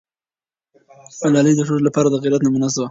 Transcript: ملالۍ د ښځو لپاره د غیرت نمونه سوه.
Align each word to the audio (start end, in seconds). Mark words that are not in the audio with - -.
ملالۍ 1.23 1.53
د 1.55 1.61
ښځو 1.67 1.85
لپاره 1.87 2.07
د 2.09 2.15
غیرت 2.23 2.41
نمونه 2.43 2.67
سوه. 2.73 2.79